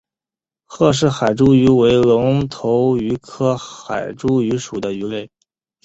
[0.65, 5.29] 赫氏海猪鱼为隆头鱼科海猪鱼属的鱼类。